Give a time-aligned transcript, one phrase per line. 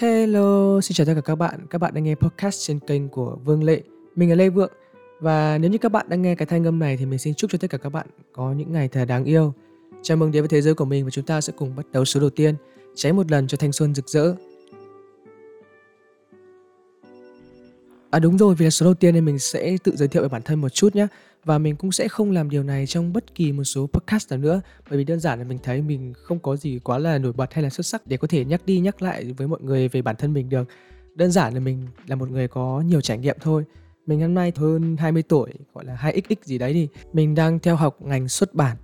[0.00, 1.60] Hello, xin chào tất cả các bạn.
[1.70, 3.82] Các bạn đang nghe podcast trên kênh của Vương Lệ.
[4.16, 4.72] Mình là Lê Vượng.
[5.20, 7.50] Và nếu như các bạn đang nghe cái thanh âm này thì mình xin chúc
[7.50, 9.52] cho tất cả các bạn có những ngày thật đáng yêu.
[10.02, 12.04] Chào mừng đến với thế giới của mình và chúng ta sẽ cùng bắt đầu
[12.04, 12.54] số đầu tiên.
[12.94, 14.34] Cháy một lần cho thanh xuân rực rỡ.
[18.10, 20.28] À đúng rồi, vì là số đầu tiên nên mình sẽ tự giới thiệu về
[20.28, 21.06] bản thân một chút nhé
[21.46, 24.38] và mình cũng sẽ không làm điều này trong bất kỳ một số podcast nào
[24.38, 24.60] nữa.
[24.90, 27.54] Bởi vì đơn giản là mình thấy mình không có gì quá là nổi bật
[27.54, 30.02] hay là xuất sắc để có thể nhắc đi nhắc lại với mọi người về
[30.02, 30.68] bản thân mình được.
[31.14, 33.64] Đơn giản là mình là một người có nhiều trải nghiệm thôi.
[34.06, 36.88] Mình năm nay hơn 20 tuổi, gọi là 2xx gì đấy đi.
[37.12, 38.76] Mình đang theo học ngành xuất bản.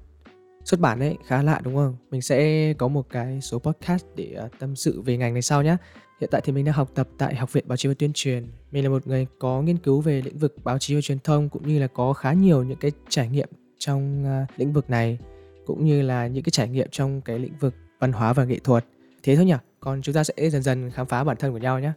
[0.64, 1.96] Xuất bản ấy khá lạ, đúng không?
[2.10, 5.62] Mình sẽ có một cái số podcast để ờ, tâm sự về ngành này sau
[5.62, 5.76] nhé
[6.22, 8.46] Hiện tại thì mình đang học tập tại Học viện Báo chí và Tuyên truyền.
[8.72, 11.48] Mình là một người có nghiên cứu về lĩnh vực báo chí và truyền thông
[11.48, 15.18] cũng như là có khá nhiều những cái trải nghiệm trong uh, lĩnh vực này
[15.66, 18.58] cũng như là những cái trải nghiệm trong cái lĩnh vực văn hóa và nghệ
[18.58, 18.84] thuật.
[19.22, 19.54] Thế thôi nhỉ?
[19.80, 21.92] Còn chúng ta sẽ dần dần khám phá bản thân của nhau nhé.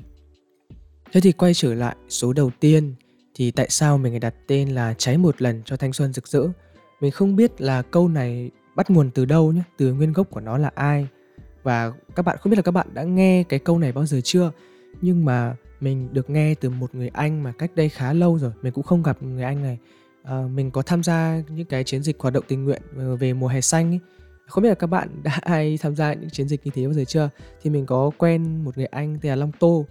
[1.11, 2.95] Thế thì quay trở lại số đầu tiên
[3.35, 6.27] thì tại sao mình lại đặt tên là cháy một lần cho thanh xuân rực
[6.27, 6.47] rỡ?
[7.01, 10.39] Mình không biết là câu này bắt nguồn từ đâu nhé, từ nguyên gốc của
[10.39, 11.07] nó là ai
[11.65, 14.21] và các bạn không biết là các bạn đã nghe cái câu này bao giờ
[14.23, 14.51] chưa?
[15.01, 18.51] Nhưng mà mình được nghe từ một người anh mà cách đây khá lâu rồi
[18.61, 19.77] mình cũng không gặp người anh này.
[20.23, 23.33] À, mình có tham gia những cái chiến dịch hoạt động tình nguyện ờ, về
[23.33, 23.99] mùa hè xanh ấy.
[24.47, 26.93] không biết là các bạn đã ai tham gia những chiến dịch như thế bao
[26.93, 27.29] giờ chưa?
[27.61, 29.85] Thì mình có quen một người anh tên là long tô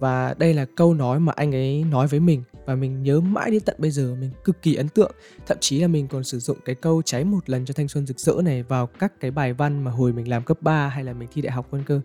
[0.00, 2.42] và đây là câu nói mà anh ấy nói với mình.
[2.66, 5.12] Và mình nhớ mãi đến tận bây giờ mình cực kỳ ấn tượng.
[5.46, 8.06] Thậm chí là mình còn sử dụng cái câu cháy một lần cho thanh xuân
[8.06, 11.04] rực rỡ này vào các cái bài văn mà hồi mình làm cấp 3 hay
[11.04, 12.00] là mình thi đại học vân cơ.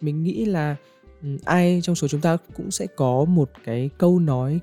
[0.00, 0.76] Mình nghĩ là
[1.44, 4.60] ai trong số chúng ta cũng sẽ có một cái câu nói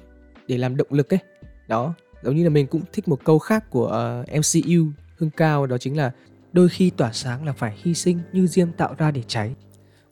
[0.48, 1.20] để làm động lực ấy.
[1.68, 5.30] Đó giống như là mình cũng thích một câu khác của ờ, uh, MCU Hưng
[5.30, 6.12] Cao đó chính là
[6.54, 9.56] đôi khi tỏa sáng là phải hy sinh như diêm tạo ra để cháy.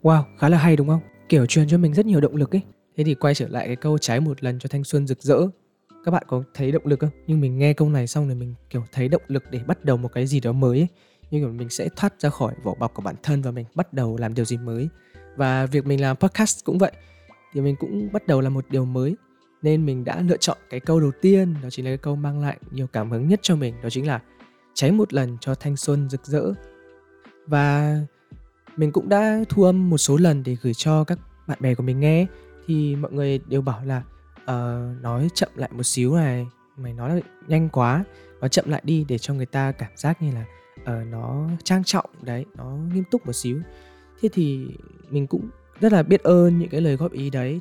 [0.04, 1.02] Wow khá là hay đúng không?
[1.30, 2.62] Kiểu truyền cho mình rất nhiều động lực ấy.
[2.98, 5.38] Thế thì quay trở lại cái câu cháy một lần cho thanh xuân rực rỡ.
[6.06, 7.10] Các bạn có thấy động lực không?
[7.28, 9.98] Nhưng mình nghe câu này xong rồi mình, kiểu, thấy động lực để bắt đầu
[9.98, 10.88] một cái gì đó mới ấy.
[11.32, 13.94] như kiểu mình sẽ thoát ra khỏi vỏ bọc của bản thân và mình bắt
[13.94, 14.90] đầu làm điều gì mới.
[15.36, 16.92] Và việc mình làm podcast cũng vậy.
[17.54, 19.16] Thì mình cũng bắt đầu làm một điều mới.
[19.62, 22.42] Nên mình đã lựa chọn cái câu đầu tiên, đó chính là cái câu mang
[22.42, 24.22] lại nhiều cảm hứng nhất cho mình, đó chính là
[24.74, 26.54] cháy một lần cho thanh xuân rực rỡ.
[27.48, 28.00] Và
[28.78, 31.84] mình cũng đã thu âm một số lần để gửi cho các bạn bè của
[31.84, 32.26] mình nghe.
[32.68, 34.04] Thì mọi người đều bảo là
[34.38, 36.48] uh, nói chậm lại một xíu này
[36.78, 38.04] mày nói là nhanh quá.
[38.40, 40.46] Và chậm lại đi để cho người ta cảm giác như là
[40.82, 43.60] uh, nó trang trọng đấy nó nghiêm túc một xíu.
[44.22, 44.68] Thế thì
[45.10, 45.50] mình cũng
[45.80, 47.60] rất là biết ơn những cái lời góp ý đấy.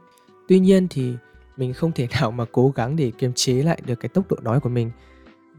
[0.49, 1.15] Tuy nhiên thì
[1.57, 4.37] mình không thể nào mà cố gắng để kiềm chế lại được cái tốc độ
[4.43, 4.91] nói của mình.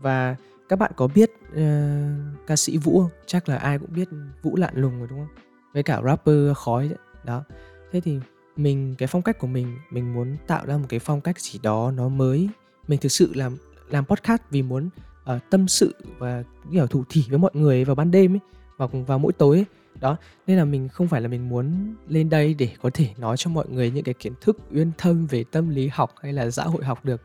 [0.01, 0.35] Và
[0.69, 3.11] các bạn có biết uh, ca sĩ vũ không?
[3.25, 4.09] Chắc là ai cũng biết
[4.43, 5.35] vũ lạn lùng rồi đúng không?
[5.73, 6.97] Với cả rapper khói đấy.
[7.23, 7.43] Đó.
[7.91, 8.19] Thế thì
[8.55, 11.59] mình cái phong cách của mình mình muốn tạo ra một cái phong cách gì
[11.63, 12.49] đó nó mới.
[12.88, 13.57] Mình thực sự làm
[13.89, 14.89] làm podcast vì muốn
[15.35, 18.39] uh, tâm sự và kiểu thủ thỉ với mọi người vào ban đêm ấy
[18.77, 19.66] vào vào mỗi tối ấy.
[19.99, 20.17] đó.
[20.47, 23.49] Nên là mình không phải là mình muốn lên đây để có thể nói cho
[23.49, 26.63] mọi người những cái kiến thức uyên thâm về tâm lý học hay là xã
[26.63, 27.22] hội học được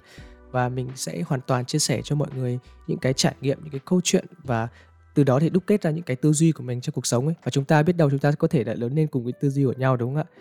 [0.51, 3.73] và mình sẽ hoàn toàn chia sẻ cho mọi người những cái trải nghiệm, những
[3.73, 4.69] cái câu chuyện và
[5.15, 7.27] từ đó thì đúc kết ra những cái tư duy của mình trong cuộc sống
[7.27, 7.35] ấy.
[7.45, 9.51] Và chúng ta biết đâu chúng ta có thể đã lớn lên cùng với tư
[9.51, 10.35] duy của nhau, đúng không ạ?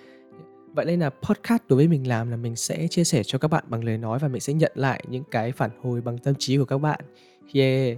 [0.73, 3.47] Vậy nên là podcast đối với mình làm là mình sẽ chia sẻ cho các
[3.47, 6.35] bạn bằng lời nói và mình sẽ nhận lại những cái phản hồi bằng tâm
[6.35, 6.99] trí của các bạn.
[7.53, 7.97] Yeah.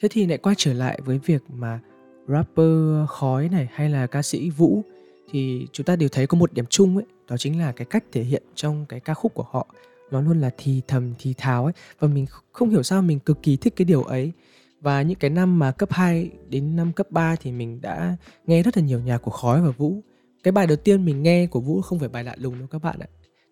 [0.00, 1.80] Thế thì lại quay trở lại với việc mà
[2.28, 4.82] rapper khói này hay là ca sĩ vũ,
[5.30, 8.04] thì chúng ta đều thấy có một điểm chung ấy, đó chính là cái cách
[8.12, 9.66] thể hiện trong cái ca khúc của họ
[10.10, 11.72] nó luôn là thì thầm thì thào ấy.
[11.98, 14.32] Và mình không hiểu sao mình cực kỳ thích cái điều ấy.
[14.80, 18.62] Và những cái năm mà cấp 2 đến năm cấp 3 thì mình đã nghe
[18.62, 20.00] rất là nhiều nhạc của Khói và Vũ.
[20.42, 22.82] Cái bài đầu tiên mình nghe của Vũ không phải bài lạ lùng đâu các
[22.82, 23.06] bạn ạ.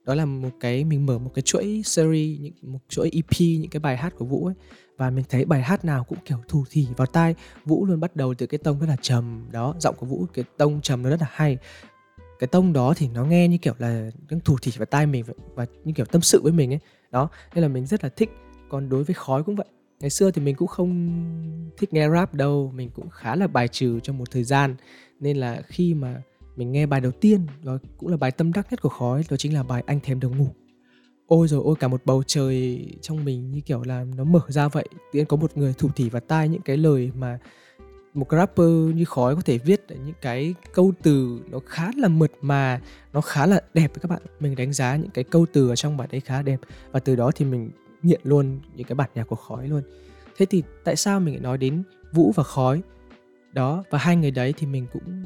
[0.04, 3.70] Đó là một cái mình mở một cái chuỗi series, những một chuỗi EP những
[3.70, 4.54] cái bài hát của Vũ ấy.
[4.96, 7.34] Và mình thấy bài hát nào cũng kiểu thù thì vào tai.
[7.64, 10.44] Vũ luôn bắt đầu từ cái tông rất là trầm đó giọng của Vũ cái
[10.56, 11.58] tông trầm nó rất là hay
[12.38, 15.24] cái tông đó thì nó nghe như kiểu là những thủ thỉ vào tai mình
[15.54, 16.80] và như kiểu tâm sự với mình ấy.
[17.10, 18.30] Đó, nên là mình rất là thích.
[18.68, 19.66] Còn đối với khói cũng vậy.
[20.00, 21.12] Ngày xưa thì mình cũng không
[21.78, 24.74] thích nghe rap đâu, mình cũng khá là bài trừ trong một thời gian.
[25.20, 26.22] Nên là khi mà
[26.56, 29.36] mình nghe bài đầu tiên, đó cũng là bài tâm đắc nhất của khói, đó
[29.36, 30.48] chính là bài anh thèm được ngủ.
[31.26, 34.68] Ôi rồi ôi, cả một bầu trời trong mình như kiểu là nó mở ra
[34.68, 34.88] vậy.
[35.12, 37.38] Tự có một người thủ thỉ vào tai những cái lời mà
[38.14, 42.32] một rapper như khói có thể viết những cái câu từ nó khá là mượt
[42.40, 42.80] mà,
[43.12, 44.22] nó khá là đẹp với các bạn.
[44.40, 46.60] Mình đánh giá những cái câu từ ở trong bài đấy khá đẹp
[46.92, 47.70] và từ đó thì mình
[48.02, 49.82] nghiện luôn những cái bản nhạc của khói luôn.
[50.36, 51.82] Thế thì tại sao mình lại nói đến
[52.12, 52.82] vũ và khói?
[53.52, 55.24] Đó, và hai người đấy thì mình cũng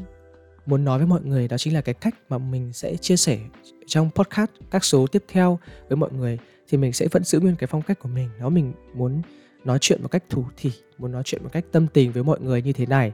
[0.66, 3.38] muốn nói với mọi người đó chính là cái cách mà mình sẽ chia sẻ
[3.86, 5.58] trong podcast các số tiếp theo
[5.88, 6.38] với mọi người
[6.68, 8.28] thì mình sẽ vẫn giữ nguyên cái phong cách của mình.
[8.40, 9.22] Đó, mình muốn
[9.68, 12.40] nói chuyện một cách thủ thỉ, muốn nói chuyện một cách tâm tình với mọi
[12.40, 13.12] người như thế này.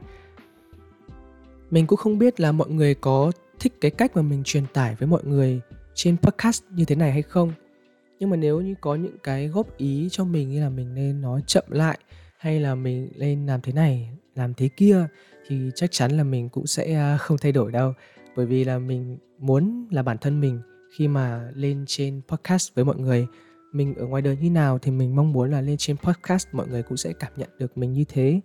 [1.69, 4.95] Mình cũng không biết là mọi người có thích cái cách mà mình truyền tải
[4.95, 5.61] với mọi người
[5.93, 7.53] trên podcast như thế này hay không.
[8.19, 11.21] Nhưng mà nếu như có những cái góp ý cho mình như là mình nên
[11.21, 11.97] nói chậm lại
[12.37, 15.07] hay là mình lên làm thế này, làm thế kia,
[15.47, 17.93] thì chắc chắn là mình cũng sẽ à, không thay đổi đâu.
[18.35, 20.61] Bởi vì là mình muốn là bản thân mình
[20.97, 23.27] khi mà lên trên podcast với mọi người
[23.75, 26.67] mình ở ngoài đời như nào thì mình mong muốn là lên trên podcast mọi
[26.67, 28.41] người cũng sẽ cảm nhận được mình như thế.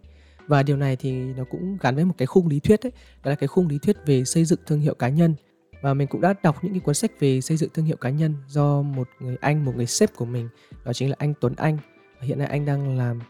[0.46, 2.92] Và điều này thì nó cũng gắn với một cái khung lý thuyết ấy
[3.24, 5.34] đó là cái khung lý thuyết về xây dựng thương hiệu cá nhân.
[5.82, 8.10] Và mình cũng đã đọc những cái cuốn sách về xây dựng thương hiệu cá
[8.10, 10.48] nhân do một người anh một người sếp của mình
[10.84, 11.78] đó chính là anh Tuấn Anh.
[12.20, 13.20] Và hiện nay anh đang làm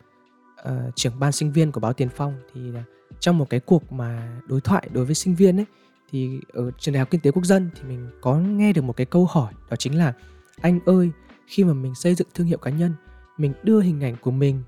[0.69, 2.35] uh, trưởng ban sinh viên của báo Tiền Phong.
[2.55, 2.85] Thì là
[3.20, 5.67] trong một cái cuộc mà đối thoại đối với sinh viên ấy
[6.11, 8.97] thì ở trường đại học kinh tế quốc dân thì mình có nghe được một
[8.97, 10.12] cái câu hỏi đó chính là
[10.61, 11.11] anh ơi
[11.50, 12.94] khi mà mình xây dựng thương hiệu cá nhân
[13.38, 14.62] mình đưa hình ảnh của mình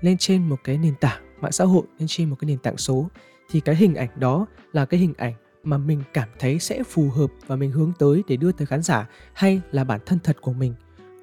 [0.00, 2.76] lên trên một cái nền tảng mạng xã hội lên trên một cái nền tảng
[2.76, 3.08] số
[3.50, 5.34] thì cái hình ảnh đó là cái hình ảnh
[5.64, 8.82] mà mình cảm thấy sẽ phù hợp và mình hướng tới để đưa tới khán
[8.82, 10.74] giả hay là bản thân thật của mình.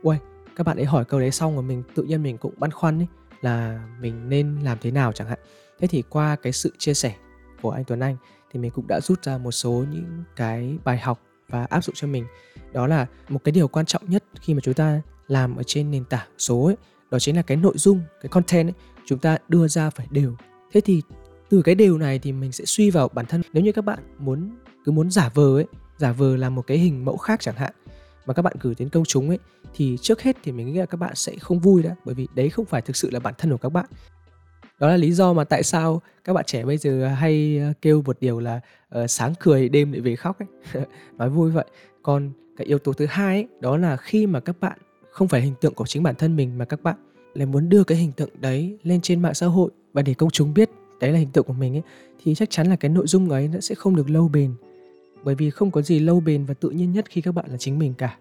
[0.03, 0.17] Uầy,
[0.55, 2.99] các bạn ấy hỏi câu đấy xong rồi mình tự nhiên mình cũng băn khoăn
[2.99, 3.07] ấy
[3.41, 5.39] là mình nên làm thế nào chẳng hạn.
[5.79, 7.15] Thế thì qua cái sự chia sẻ
[7.61, 8.17] của anh Tuấn Anh
[8.51, 11.21] thì mình cũng đã rút ra một số những cái bài học
[11.51, 12.25] và áp dụng cho mình.
[12.73, 15.91] Đó là một cái điều quan trọng nhất khi mà chúng ta làm ở trên
[15.91, 16.75] nền tảng số ấy,
[17.11, 18.73] đó chính là cái nội dung, cái content ấy,
[19.05, 20.35] chúng ta đưa ra phải đều.
[20.73, 21.01] Thế thì
[21.49, 23.41] từ cái điều này thì mình sẽ suy vào bản thân.
[23.53, 24.51] Nếu như các bạn muốn,
[24.85, 25.65] cứ muốn giả vờ ấy,
[25.97, 27.73] giả vờ làm một cái hình mẫu khác chẳng hạn,
[28.25, 29.39] mà các bạn gửi đến công chúng ấy,
[29.73, 32.27] thì trước hết thì mình nghĩ là các bạn sẽ không vui đã, bởi vì
[32.35, 33.85] đấy không phải thực sự là bản thân của các bạn
[34.81, 38.01] đó là lý do mà tại sao các bạn trẻ bây giờ hay ờ, kêu
[38.05, 38.59] một điều là
[38.99, 40.85] uh, sáng cười đêm lại về khóc ấy.
[41.17, 41.65] Nói vui vậy.
[42.03, 44.77] Còn cái yếu tố thứ hai ấy, đó là khi mà các bạn
[45.11, 46.95] không phải hình tượng của chính bản thân mình mà các bạn
[47.33, 50.29] lại muốn đưa cái hình tượng đấy lên trên mạng xã hội và để công
[50.29, 50.69] chúng biết
[50.99, 51.83] đấy là hình tượng của mình ấy
[52.23, 54.53] thì chắc chắn là cái nội dung ấy nó sẽ không được lâu bền.
[55.23, 57.57] Bởi vì không có gì lâu bền và tự nhiên nhất khi các bạn là
[57.57, 58.17] chính mình cả.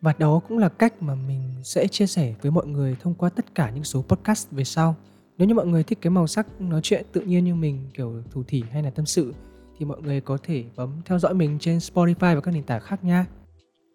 [0.00, 3.30] Và đó cũng là cách mà mình sẽ chia sẻ với mọi người thông qua
[3.30, 4.96] tất cả những số podcast về sau
[5.38, 8.22] nếu như mọi người thích cái màu sắc nói chuyện tự nhiên như mình kiểu
[8.30, 9.34] thủ thỉ hay là tâm sự
[9.78, 12.80] thì mọi người có thể bấm theo dõi mình trên Spotify và các nền tảng
[12.80, 13.26] khác nha.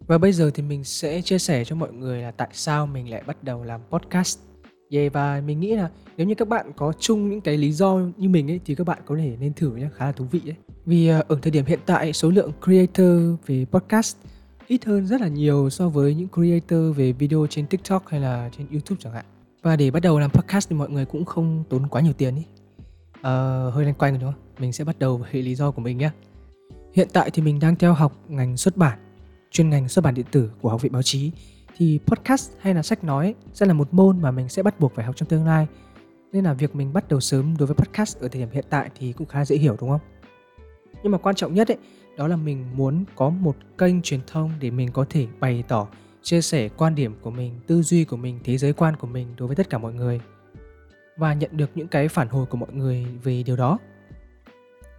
[0.06, 3.10] Và bây giờ thì mình sẽ chia sẻ cho mọi người là tại sao mình
[3.10, 4.38] lại bắt đầu làm podcast.
[4.90, 8.00] Yeah, và mình nghĩ là nếu như các bạn có chung những cái lý do
[8.16, 10.40] như mình ấy thì các bạn có thể nên thử nhé, khá là thú vị
[10.44, 10.56] đấy.
[10.86, 14.16] Vì ờ, ở thời điểm hiện tại số lượng creator về podcast
[14.66, 18.50] ít hơn rất là nhiều so với những creator về video trên TikTok hay là
[18.58, 19.24] trên YouTube chẳng hạn.
[19.64, 22.36] Và để bắt đầu làm podcast thì mọi người cũng không tốn quá nhiều tiền
[22.36, 22.42] ý.
[23.22, 24.42] Ờ, hơi lanh quanh rồi đúng không?
[24.58, 26.10] Mình sẽ bắt đầu với lý do của mình nhé.
[26.92, 28.98] Hiện tại thì mình đang theo học ngành xuất bản,
[29.50, 31.32] chuyên ngành xuất bản điện tử của Học viện Báo chí.
[31.76, 34.94] Thì podcast hay là sách nói sẽ là một môn mà mình sẽ bắt buộc
[34.94, 35.66] phải học trong tương lai.
[36.32, 38.90] Nên là việc mình bắt đầu sớm đối với podcast ở thời điểm hiện tại
[38.98, 40.00] thì cũng khá dễ hiểu đúng không?
[41.02, 41.78] Nhưng mà quan trọng nhất ấy,
[42.16, 45.88] đó là mình muốn có một kênh truyền thông để mình có thể bày tỏ
[46.24, 49.26] chia sẻ quan điểm của mình, tư duy của mình, thế giới quan của mình
[49.38, 50.20] đối với tất cả mọi người
[51.16, 53.78] và nhận được những cái phản hồi của mọi người về điều đó.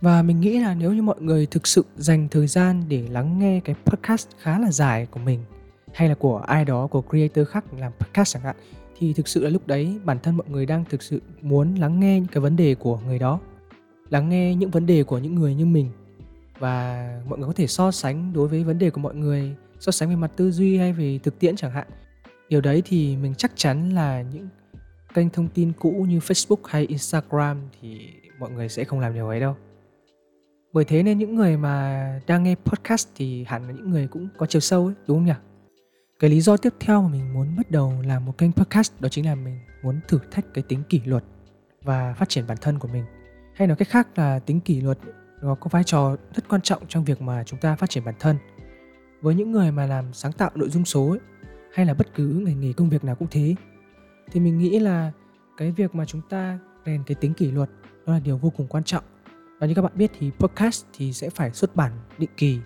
[0.02, 3.40] Và mình nghĩ là nếu như mọi người thực sự dành thời gian để lắng
[3.40, 5.40] nghe cái podcast khá là dài của mình
[5.94, 8.56] hay là của ai đó, của creator khác làm podcast chẳng hạn,
[8.98, 12.00] thì thực sự là lúc đấy bản thân mọi người đang thực sự muốn lắng
[12.00, 13.40] nghe những cái vấn đề của người đó,
[14.10, 15.90] lắng nghe những vấn đề của những người như mình
[16.60, 19.56] và mọi người có thể so sánh đối với vấn đề của mọi người
[19.86, 21.88] so sánh về mặt tư duy hay về thực tiễn chẳng hạn.
[22.50, 24.48] Điều đấy thì mình chắc chắn là những
[25.14, 29.28] kênh thông tin cũ như facebook hay instagram thì mọi người sẽ không làm điều
[29.28, 29.56] ấy đâu.
[30.74, 34.28] Bởi thế nên những người mà đang nghe podcast thì hẳn là những người cũng
[34.38, 35.34] có chiều sâu ấy, đúng không nhỉ?
[36.20, 39.10] Cái lý do tiếp theo mà mình muốn bắt đầu làm một kênh podcast đó
[39.10, 41.24] chính là mình muốn thử thách cái tính kỷ luật
[41.84, 43.06] và phát triển bản thân của mình.
[43.56, 44.98] Hay nói cách khác là tính kỷ luật
[45.42, 48.16] nó có vai trò rất quan trọng trong việc mà chúng ta phát triển bản
[48.20, 48.38] thân
[49.26, 51.20] với những người mà làm sáng tạo nội dung số ấy,
[51.74, 53.56] hay là bất cứ ngành nghề công việc nào cũng thế.
[54.32, 55.12] Thì mình nghĩ là
[55.58, 57.70] cái việc mà chúng ta rèn cái tính kỷ luật
[58.06, 59.04] đó là điều vô cùng quan trọng.
[59.60, 62.60] Và như các bạn biết thì podcast thì sẽ phải xuất bản định kỳ.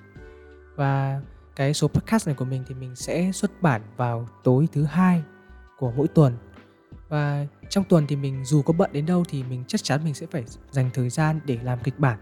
[0.75, 1.22] Và
[1.56, 5.24] cái số podcast này của mình thì mình sẽ xuất bản vào tối thứ hai
[5.78, 6.34] của mỗi tuần.
[7.10, 10.13] Và trong tuần thì mình dù có bận đến đâu thì mình chắc chắn mình
[10.13, 12.18] sẽ phải dành thời gian để làm kịch bản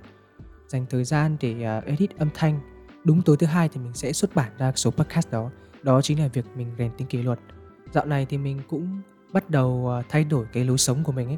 [0.67, 2.76] dành thời gian để ờ, edit âm thanh
[3.07, 5.49] đúng tối thứ hai thì mình sẽ xuất bản ra số podcast đó.
[5.83, 7.39] Đó chính là việc mình rèn tính kỷ luật.
[7.93, 9.01] Dạo này thì mình cũng
[9.33, 11.37] bắt đầu à, thay đổi cái lối sống của mình ấy.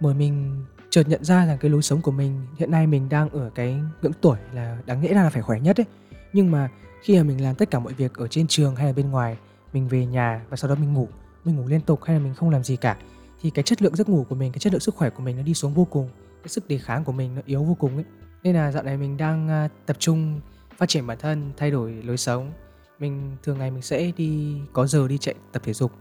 [0.00, 3.30] Bởi mình chợt nhận ra rằng cái lối sống của mình hiện nay mình đang
[3.30, 5.86] ở cái ngưỡng tuổi là đáng nghĩa ra là phải khỏe nhất ấy.
[6.32, 6.68] Nhưng mà
[7.02, 9.36] khi mà mình làm tất cả mọi việc ở trên trường hay là bên ngoài,
[9.72, 11.08] mình về nhà và sau đó mình ngủ
[11.44, 12.96] mình ngủ liên tục hay là mình không làm gì cả,
[13.40, 15.36] thì cái chất lượng giấc ngủ của mình, cái chất lượng sức khỏe của mình
[15.36, 16.08] nó đi xuống vô cùng,
[16.42, 18.04] cái sức đề kháng của mình nó yếu vô cùng ấy.
[18.42, 20.40] Nên là dạo này mình đang à, tập trung
[20.80, 22.52] phát triển bản thân, thay đổi lối sống,
[22.98, 25.92] mình thường ngày mình sẽ đi, có giờ đi chạy tập thể dục.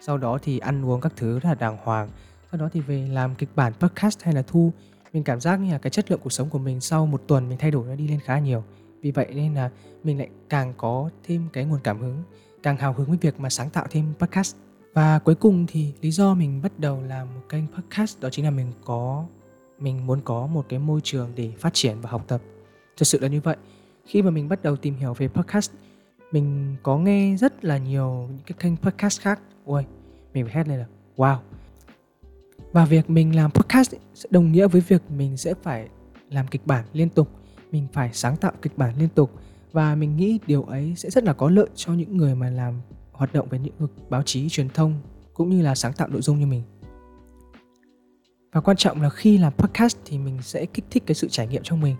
[0.00, 2.08] Sau đó thì ăn uống các thứ rất là đàng hoàng.
[2.50, 4.72] Sau đó thì về làm kịch bản podcast hay là thu,
[5.12, 7.48] mình cảm giác như là cái chất lượng cuộc sống của mình sau một tuần
[7.48, 8.64] mình thay đổi nó đi lên khá nhiều.
[9.02, 9.70] Vì vậy nên là
[10.04, 12.22] mình lại càng có thêm cái nguồn cảm hứng,
[12.62, 14.56] càng hào hứng với việc mà sáng tạo thêm podcast.
[14.94, 18.44] Và cuối cùng thì lý do mình bắt đầu làm một kênh podcast đó chính
[18.44, 19.26] là mình có,
[19.78, 22.40] mình muốn có một cái môi trường để phát triển và học tập.
[22.96, 23.56] Thật sự là như vậy
[24.06, 25.72] khi mà mình bắt đầu tìm hiểu về podcast,
[26.32, 29.40] mình có nghe rất là nhiều những cái kênh podcast khác.
[29.64, 29.86] Ôi
[30.34, 31.38] mình phải hét lên là wow.
[32.72, 35.88] Và việc mình làm podcast sẽ đồng nghĩa với việc mình sẽ phải
[36.30, 37.28] làm kịch bản liên tục.
[37.72, 39.30] Mình phải sáng tạo kịch bản liên tục.
[39.72, 42.80] Và mình nghĩ điều ấy sẽ rất là có lợi cho những người mà làm
[43.12, 45.00] hoạt động về lĩnh vực báo chí, truyền thông,
[45.34, 46.62] cũng như là sáng tạo nội dung như mình.
[48.52, 51.46] Và quan trọng là khi làm podcast thì mình sẽ kích thích cái sự trải
[51.46, 51.96] nghiệm trong mình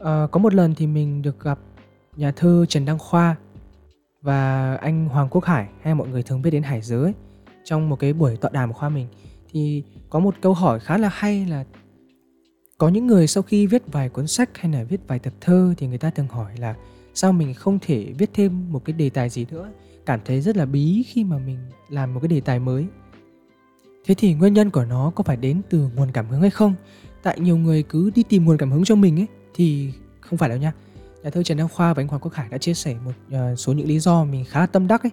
[0.00, 1.58] à, có một lần thì mình được gặp
[2.16, 3.36] nhà thơ trần đăng khoa
[4.22, 7.12] và anh hoàng quốc hải hay mọi người thường biết đến hải giới
[7.64, 9.06] trong một cái buổi tọa đàm của khoa mình.
[9.52, 11.64] Thì có một câu hỏi khá là hay là
[12.78, 15.74] có những người sau khi viết vài cuốn sách hay là viết vài tập thơ
[15.76, 16.74] thì người ta thường hỏi là
[17.14, 19.70] sao mình không thể viết thêm một cái đề tài gì nữa?
[20.06, 22.86] Cảm thấy rất là bí khi mà mình làm một cái đề tài mới.
[24.06, 26.74] Thế thì nguyên nhân của nó có phải đến từ nguồn cảm hứng hay không?
[27.22, 29.26] Tại nhiều người cứ đi tìm nguồn cảm hứng cho mình ấy
[29.56, 30.72] thì không phải đâu nha
[31.22, 33.58] nhà thơ trần đăng khoa và anh hoàng quốc hải đã chia sẻ một uh,
[33.58, 35.10] số những lý do mình khá là tâm đắc ấy.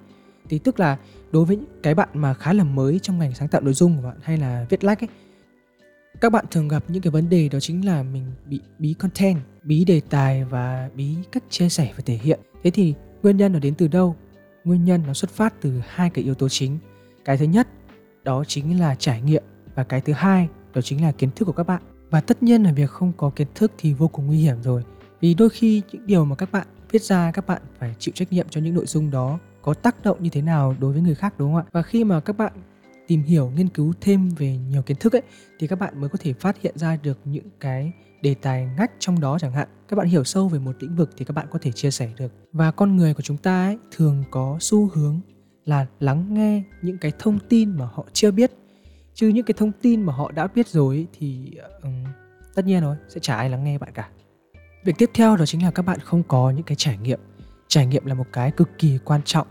[0.50, 0.98] Thì tức là
[1.32, 4.04] đối với cái bạn mà khá là mới trong ngành sáng tạo nội dung của
[4.04, 5.10] bạn hay là viết lách ấy
[6.22, 9.40] các bạn thường gặp những cái vấn đề đó chính là mình bị bí content
[9.64, 12.40] bí đề tài và bí cách chia sẻ và thể hiện.
[12.64, 14.16] Thế thì nguyên nhân nó đến từ đâu?
[14.64, 16.78] Nguyên nhân nó xuất phát từ hai cái yếu tố chính.
[17.26, 17.68] Cái thứ nhất
[18.24, 19.44] đó chính là trải nghiệm.
[19.76, 21.82] Và cái thứ hai đó chính là kiến thức của các bạn
[22.14, 24.84] và tất nhiên là việc không có kiến thức thì vô cùng nguy hiểm rồi.
[25.22, 28.32] Vì đôi khi những điều mà các bạn viết ra, các bạn phải chịu trách
[28.32, 31.16] nhiệm cho những nội dung đó có tác động như thế nào đối với người
[31.16, 31.70] khác, đúng không ạ?
[31.72, 32.54] Và khi mà các bạn
[33.08, 35.22] tìm hiểu, nghiên cứu thêm về nhiều kiến thức ấy,
[35.60, 37.92] thì các bạn mới có thể phát hiện ra được những cái
[38.22, 39.68] đề tài ngách trong đó chẳng hạn.
[39.88, 42.10] Các bạn hiểu sâu về một lĩnh vực thì các bạn có thể chia sẻ
[42.18, 42.32] được.
[42.52, 45.22] Và con người của chúng ta ấy, thường có xu hướng
[45.66, 48.52] là lắng nghe những cái thông tin mà họ chưa biết
[49.14, 51.52] chứ những cái thông tin mà họ đã biết rồi thì
[51.82, 52.04] um,
[52.56, 54.10] tất nhiên rồi sẽ chả ai lắng nghe bạn cả.
[54.84, 57.20] Việc tiếp theo đó chính là các bạn không có những cái trải nghiệm.
[57.68, 59.48] Trải nghiệm là một cái cực kỳ quan trọng.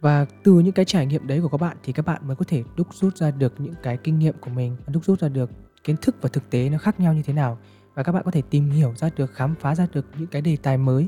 [0.00, 2.44] Và từ những cái trải nghiệm đấy của các bạn thì các bạn mới có
[2.48, 5.50] thể đúc rút ra được những cái kinh nghiệm của mình đúc rút ra được
[5.84, 7.58] kiến thức và thực tế nó khác nhau như thế nào.
[7.94, 10.42] Và các bạn có thể tìm hiểu ra được khám phá ra được những cái
[10.42, 11.06] đề tài mới.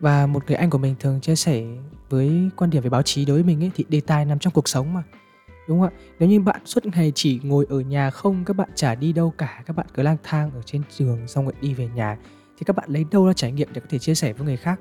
[0.00, 1.62] Và một người anh của mình thường chia sẻ
[2.08, 4.52] với quan điểm về báo chí đối với mình ấy thì đề tài nằm trong
[4.52, 5.02] cuộc sống mà
[5.68, 5.98] đúng không ạ?
[6.18, 9.32] Nếu như bạn suốt ngày chỉ ngồi ở nhà không, các bạn chả đi đâu
[9.38, 12.18] cả, các bạn cứ lang thang ở trên trường xong rồi đi về nhà,
[12.58, 14.56] thì các bạn lấy đâu ra trải nghiệm để có thể chia sẻ với người
[14.56, 14.80] khác?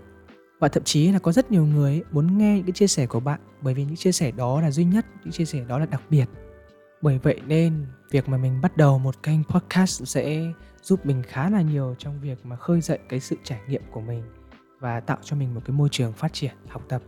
[0.59, 3.19] Và thậm chí là có rất nhiều người muốn nghe những cái chia sẻ của
[3.19, 5.85] bạn, bởi vì những chia sẻ đó là duy nhất, những chia sẻ đó là
[5.85, 6.25] đặc biệt.
[7.01, 11.49] Bởi vậy nên việc mà mình bắt đầu một kênh podcast sẽ giúp mình khá
[11.49, 14.23] là nhiều trong việc mà khơi dậy cái sự trải nghiệm của mình
[14.79, 17.01] và tạo cho mình một cái môi trường phát triển, học tập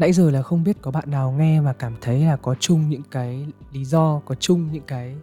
[0.00, 2.88] nãy giờ là không biết có bạn nào nghe và cảm thấy là có chung
[2.88, 5.16] những cái lý do có chung những cái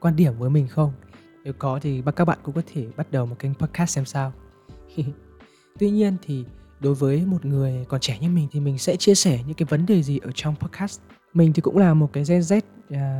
[0.00, 0.92] quan điểm với mình không?
[1.44, 4.32] Nếu có thì các bạn cũng có thể bắt đầu một kênh podcast xem sao.
[5.78, 6.44] Tuy nhiên thì
[6.80, 9.66] đối với một người còn trẻ như mình thì mình sẽ chia sẻ những cái
[9.70, 11.00] vấn đề gì ở trong podcast.
[11.34, 12.62] Mình thì cũng là một cái Gen Z uh,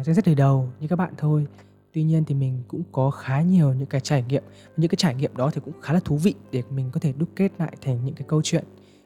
[0.07, 1.47] Gen Z đời đầu như các bạn thôi.
[1.92, 4.42] Tuy nhiên thì mình cũng có khá nhiều những cái trải nghiệm.
[4.76, 7.12] Những cái trải nghiệm đó thì cũng khá là thú vị để mình có thể
[7.12, 8.64] đúc kết lại thành những cái câu chuyện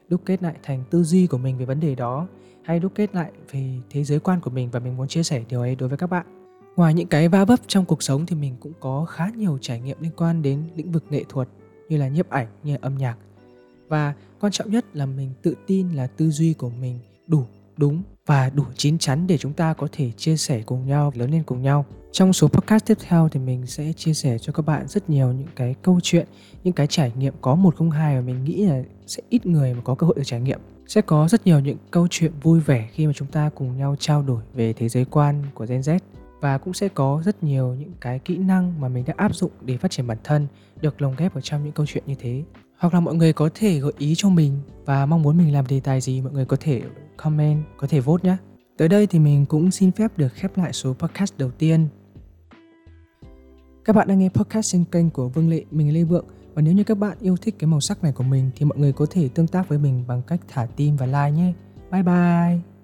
[0.09, 2.27] đúc kết lại thành tư duy của mình về vấn đề đó,
[2.63, 5.43] hay đúc kết lại về thế giới quan của mình và mình muốn chia sẻ
[5.49, 6.25] điều ấy đối với các bạn.
[6.75, 9.81] Ngoài những cái va vấp trong cuộc sống thì mình cũng có khá nhiều trải
[9.81, 11.47] nghiệm liên quan đến lĩnh vực nghệ thuật,
[11.89, 13.17] như là nhiếp ảnh, như là âm nhạc.
[13.87, 17.43] Và quan trọng nhất là mình tự tin là tư duy của mình đủ
[17.77, 21.31] đúng và đủ chín chắn để chúng ta có thể chia sẻ cùng nhau, lớn
[21.31, 21.85] lên cùng nhau
[22.17, 25.31] trong số podcast tiếp theo thì mình sẽ chia sẻ cho các bạn rất nhiều
[25.31, 26.27] những cái câu chuyện,
[26.63, 29.73] những cái trải nghiệm có một không hai mà mình nghĩ là sẽ ít người
[29.73, 30.59] mà có cơ hội được trải nghiệm.
[30.87, 33.95] Sẽ có rất nhiều những câu chuyện vui vẻ khi mà chúng ta cùng nhau
[33.99, 35.99] trao đổi về thế giới quan của Gen Z.
[36.41, 39.51] Và cũng sẽ có rất nhiều những cái kỹ năng mà mình đã áp dụng
[39.61, 40.47] để phát triển bản thân,
[40.81, 42.43] được lồng ghép ở trong những câu chuyện như thế.
[42.77, 45.67] Hoặc là mọi người có thể gợi ý cho mình và mong muốn mình làm
[45.67, 46.81] đề tài gì, mọi người có thể
[47.17, 48.37] comment, có thể vote nhé.
[48.77, 51.87] Tới đây thì mình cũng xin phép được khép lại số podcast đầu tiên.
[53.87, 56.25] Các bạn đang nghe podcast trên kênh của Vương Lệ, mình Lê Vượng.
[56.53, 58.77] Và nếu như các bạn yêu thích cái màu sắc này của mình thì mọi
[58.77, 61.53] người có thể tương tác với mình bằng cách thả tim và like nhé.
[61.91, 62.76] Bye bye!